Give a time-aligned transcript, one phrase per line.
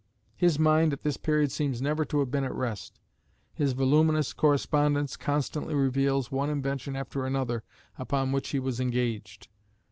[0.35, 2.99] His mind at this period seems never to have been at rest.
[3.53, 7.61] His voluminous correspondence constantly reveals one invention after another
[7.99, 9.47] upon which he was engaged.